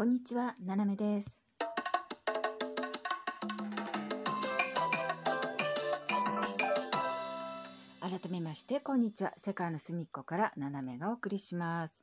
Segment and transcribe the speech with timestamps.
[0.00, 1.44] こんにちは、ななめです。
[8.00, 9.34] 改めまして、こんにちは。
[9.36, 12.02] 世界の隅っこからななめがお送りします。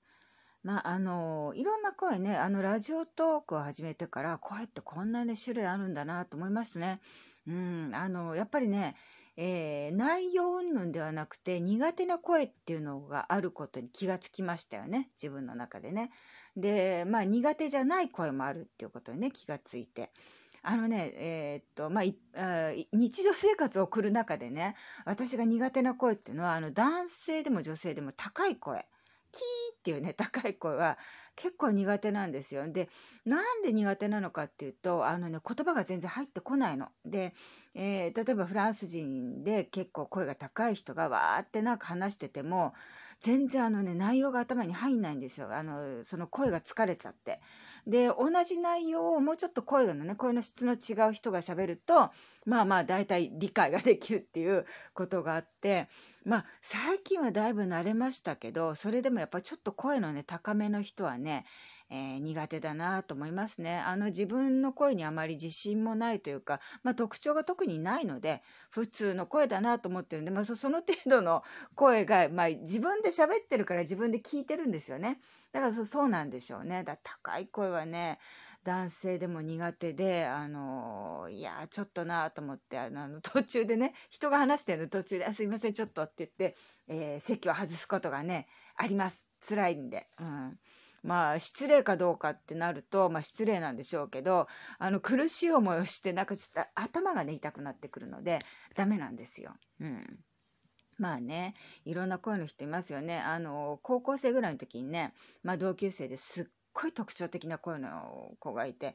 [0.61, 6.99] まあ、あの、いろんな声ね、あの、ラジオトークを始めてから、声ってこんなに種類あるんだなと思いますね。
[7.47, 8.95] うん、あの、やっぱりね、
[9.37, 16.11] えー内容云々ではなくて苦手な声っていうのがあることに気がつきましたよね自分の中でね。
[16.55, 20.11] でまあ苦手じゃない声もあるっていうことにね気がついて。
[20.63, 22.03] あのねえーっとまあ
[22.91, 24.75] 日常生活を送る中でね
[25.05, 28.85] 私が苦手な声っていうのはあの男性でも女性でも高い声
[29.31, 29.41] キー
[29.87, 30.97] っていうね高い声は
[31.37, 32.69] 結構苦手なんですよ。
[32.69, 32.89] で
[33.25, 36.89] なんで苦手なのかっていうとあのね言葉が全然入ってこないの。
[37.05, 37.33] で、
[37.73, 42.73] えー例えばフランス人で結構声が高い人がわーってなんか話してても
[43.21, 45.47] 全然あのね内容が頭に入んないんですよ。
[45.55, 47.39] あのその声が疲れちゃって。
[47.87, 52.11] で同じ内容をもうちょっと声のね声の質の違う人がしゃべると
[52.45, 55.87] まあまあ大体理解ができるっていうことがあって
[56.25, 61.45] まあ最近はだいぶ慣れましたけどそれでもやっぱちょっと声のね高めの人はね、
[61.89, 63.77] えー苦手だなと思いますね。
[63.79, 71.43] あの自分の声にあまり自信もないというか、まあ、特徴が特にないので普通の声だなと思ってるんで、まあ、そその程度の
[71.75, 75.19] 声が、まあ、自分で喋ってるから自分で聞いてるんですよね。
[75.51, 76.83] だからそそうなんでしょうね。
[76.83, 78.19] だ高い声はね
[78.63, 86.57] 男性でも苦手であのいやちょっとなと思ってあのあの途中でね人が話してる途中で「すいませんちょっと」って言って、
[86.89, 90.09] えー席を外すことがねあります辛いんで。
[90.19, 90.59] うん
[91.07, 98.39] まあ失礼かどうかってなると、まあ、失礼なんでしょうけどあの苦しい思いをしてなんかちょっと頭がね痛くなってくるので
[98.75, 99.53] ダメなんですよ。
[99.79, 100.19] うん
[100.97, 101.53] まあね
[101.85, 103.19] いろんな声の人いますよね。
[103.19, 105.13] あの高校生ぐらいの時にね、
[105.43, 108.93] まあ、同級生ですっごい特徴的な声の子がいて、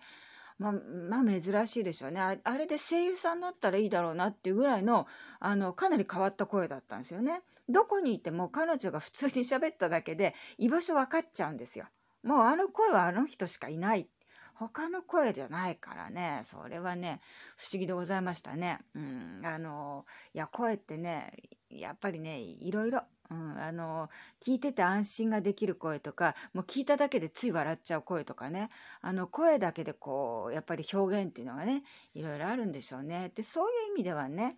[0.59, 5.07] まあ、まあ珍しいでしょうねああれで声優さんになったらいいだろうなっていうぐらいの
[5.41, 7.41] あのかなり変わった声だったんですよね。
[7.71, 11.87] どこにいても彼女が普通に喋っただけで居場所分かっちゃうんですよ。
[12.23, 14.09] もうあの声はあの人しかいない。
[14.55, 17.21] 他の声じゃないからねそれはね
[17.57, 18.79] 不思議でございましたね。
[18.95, 21.33] うん、あのいや声ってね
[21.71, 24.09] やっぱりねいろいろ、うん、あの
[24.45, 31.83] 聞いてて安心ができる声とかもう聞いただけでつい笑っちゃう声とかねあの声だけでこうやっぱり表現っていうのがね
[32.15, 33.33] いろいろあるんでしょうね。
[33.35, 34.57] でそういう意味ではね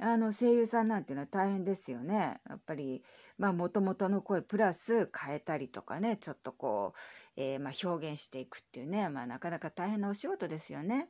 [0.00, 2.40] あの声優さんなんていうのは大変ですよね。
[2.48, 3.02] やっぱり
[3.38, 6.94] まあ元々の声プラス変えたりとかねちょっとこ
[7.36, 11.08] う、えーまあ、表現していくっていうね、まあ、なかなか大変なお仕事ですよね。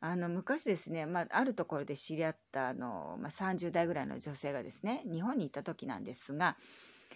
[0.00, 6.56] あの昔ですね、まあ、あるところで知り合ったあの、まあ、30代ぐらいの女性がですね日本に行った時なんですが、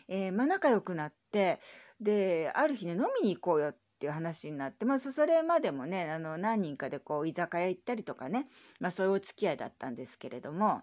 [0.09, 1.61] えーまあ、仲良くなって
[2.01, 8.47] である日ね飲みに行こうよってていう話になって、まあ、それまでもねあの何人かでこう居酒屋行ったりとかね、
[8.81, 10.83] まあ、そういうお付き合いだったんですけれども。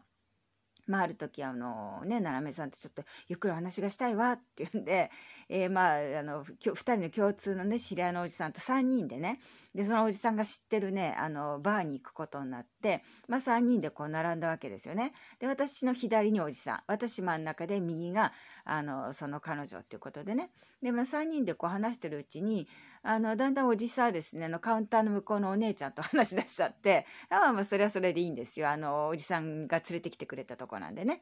[0.88, 5.12] まあ、ある時あのね斜めさんってちょっとゆっくりお話がしたいわって言うんで、
[5.50, 9.40] えーまああの2人の共通のね知り合いのおじさんと3人でね
[9.74, 15.14] でそのおじさんが知ってるねあのバーに行くことになって、まあ、3人でこう並んだわけですよね。
[15.40, 18.34] で私の左におじさん私真ん中で右が
[18.66, 22.68] あのその彼女っていうことでねで、まあ、3人でこう話してるうちに
[23.06, 31.22] あのだんだんおじさんはですねあのカウンターの向こうのお姉ちゃんと話し出しちゃって ああまあそれはそれでいいんですよあのおじさんが連れてきてくれたとこなんでね。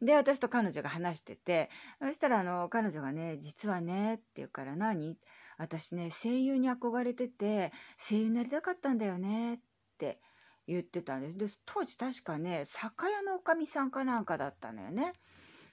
[0.00, 1.70] で私と彼女が話してて
[2.00, 5.18] そしたらあの彼女がね「実はね」って言うから「何?」
[5.56, 9.58] 私ね声優に憧れてて声優になりたかったんだよねっ
[9.96, 10.20] て
[10.66, 15.14] 言ってたんですで当時確かね酒屋のおかみさんかなんかだったのよね。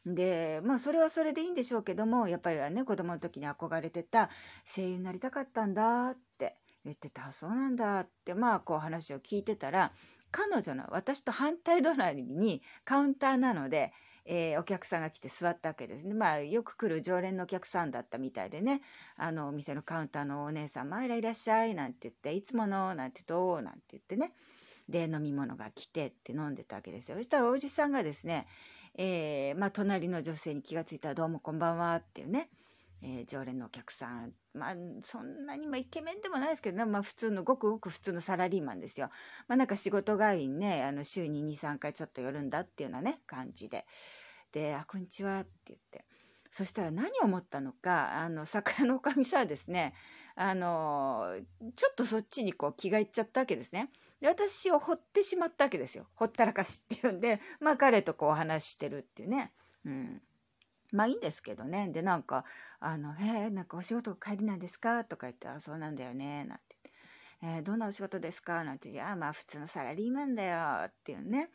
[0.05, 4.29] でまあそれはそれでいいんでしょうけどもやっぱりはね子供の時に憧れてた
[4.75, 9.93] 声優になりたかったんだって言ってたそうなんだってまあこう話を聞いてたら
[10.31, 13.93] 彼女の私と反対隣にカウンターなので、
[14.25, 16.13] えーお客さんが来て座ったわけですね。
[16.13, 18.81] まあよく来る常連のお客さんだったみたいでね
[19.15, 24.33] あのお店のカウンターのお姉さん「マイラいらっしゃい」なんて言って「いつもの」なんて言うと「おなんて言ってね
[24.89, 27.17] で飲み物が来てって飲んでたわけですよ。
[27.17, 28.47] そしたらおじさんがですね、
[28.95, 32.49] えーまあ、隣の女性に気がついたら「どうもこんばんは」っていうね、
[33.01, 39.09] えー常連のお客さんまあそんなにまあイケメンでもないですけどね、まあ、普通のごくごく普通のサラリーマンですよ。
[39.47, 43.85] まあ、なんか仕事帰りにねあの週に23回ちょっと寄るんだっていうようなね感じで。
[44.51, 46.05] で「あこんにちは」って言って
[46.53, 49.93] そしたら何を思ったのかあの酒屋のおかみさんはですね
[50.35, 51.35] あの
[51.75, 53.89] ちょっとそっちにこう気がいっちゃったわけですね。
[54.21, 59.51] で私をほってしまったわけですよほったらかしっていうんでまあ彼とこう話ししてるっていうね。
[59.83, 60.21] うん
[60.95, 61.89] まあいいんですけどね。
[61.91, 62.45] で、なんか、
[62.79, 65.03] あの、えー、なんかお仕事帰りなんですか？
[65.05, 66.45] とか言って、あ、そうなんだよね。
[66.45, 66.63] なんて。
[67.41, 68.63] えー、どんなお仕事ですか？
[68.63, 70.85] なんて、いや、まあ普通のサラリーマンだよ。
[70.85, 71.49] っていうね。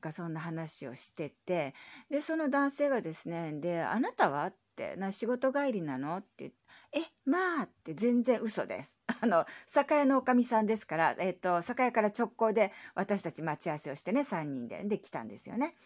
[0.00, 1.74] かそんな話をしてて、
[2.10, 4.46] で、その男性がですね、で、あなたは？
[4.46, 6.16] って、な仕事帰りなの？
[6.16, 6.58] って言って、
[6.98, 8.98] え、まあって全然嘘です。
[9.20, 15.76] あの、酒屋のおかみさんですから、えっ、と、酒屋から直行で私たち待ち合わせをしてね、3人で、で、来たんですよね。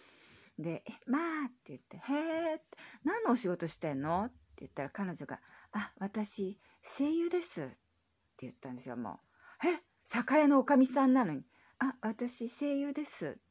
[0.59, 2.63] で、え、まあって言って、へえ、
[3.05, 4.25] 何のお仕事してんの？
[4.25, 5.41] って言ったら彼女が、
[5.73, 7.77] あ、私、声優ですって
[8.47, 9.21] 言ったんですよ、も
[9.65, 9.67] う。
[9.69, 11.45] え、酒屋のおかみさんなのに、
[11.79, 13.46] あ、私、声優ですって。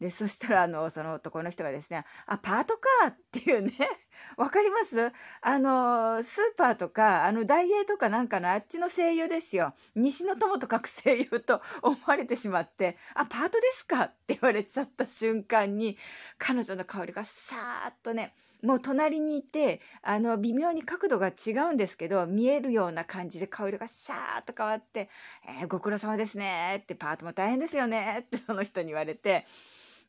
[0.00, 3.72] で、そしたら、あの、その男の人がですね、あ、パートかっていうね、
[4.38, 5.12] わかります？
[5.42, 9.74] あの、スーパーとか、あの、ダイエーとかなんかのあっちの声優ですよ。
[9.94, 14.04] 西の友と書く声優と思われてしまって、あ、パートですか？
[14.04, 15.98] って言われちゃった瞬間に、
[16.38, 25.08] 彼女の香りがさーっとね、もう隣にいて、あの、微妙に角度が違うんですけど、見えるような感じで香りがシャーっと変わって、
[25.46, 29.46] えー、ご苦労様ですねって、パートも大変ですよねってその人に言われて、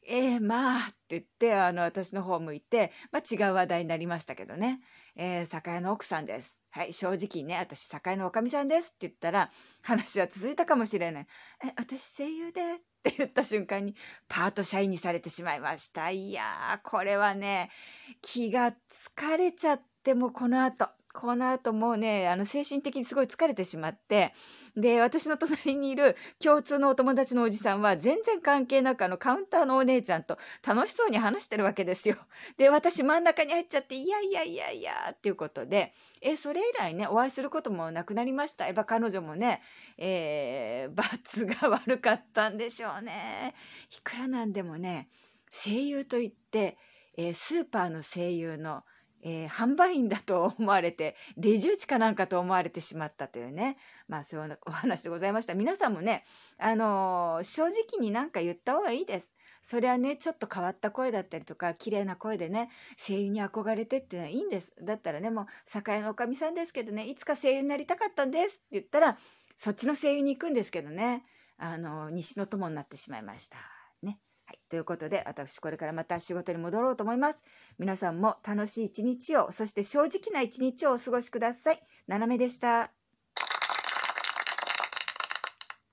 [0.08, 4.80] えー、まあって言って、あの、私の方向いて、まあ、違う話題になりましたけどね。
[5.16, 6.56] えー、酒屋の奥さんです。
[6.72, 9.52] はい、正直ね、私、酒屋のおかみさんですって言ったら、
[9.82, 11.28] 話は続いたかもしれない。
[11.66, 12.62] え、私、声優で？
[12.62, 13.96] って言った瞬間に、
[14.28, 16.12] パート社員にされてしまいました。
[16.12, 17.70] いやー、これはね、
[18.22, 24.34] 気が疲れちゃって、もこの後、この後もうね、あの、精神的にすごい疲れてしまって、
[24.78, 32.16] で、私の隣にいる共通のお友達のおじさんは全然関係なくあの、カウンターのお姉ちゃんと楽しそうに話してるわけですよ。
[32.58, 38.66] で、私真ん中に入っちゃって、いやいやいやいや、っていうことで、え、それ以来ね、お会いすることもなくなりました。
[38.66, 39.62] やっぱ彼女もね、
[39.98, 43.54] えー、罰が悪かったんでしょうね。
[43.98, 45.10] いくらなんでもね、
[45.50, 46.78] 声優といって、
[47.18, 48.84] えー、スーパーの声優の
[49.24, 53.78] えー、販売員だと思われて、レジ打ちかなんかと思われてしまったというね。
[54.08, 55.54] まあ、そういうお話でございました。
[55.54, 56.24] 皆さんもね、
[56.58, 59.30] あのー、正直になんか言った方がいいです。
[59.64, 64.74] それはね、ちょっと変わった声だったりとか、綺麗な声でね、声優に憧れてっていうのはいいんです。
[64.82, 69.18] だったらね、もう、酒屋のおかみさんですけどね、いつか声優になりたかったんですって言ったら、
[69.60, 71.24] そっちの声優に行くんですけどね、
[71.60, 73.81] あのー、西の友になってしまいました。
[74.52, 74.60] はい。
[74.70, 77.42] ということで、私これからまた仕事に戻ろうと思います。
[77.80, 81.82] 皆さんも楽しい一日を、そして正直な一日をお過ごしください。
[82.08, 83.01] ななめでした。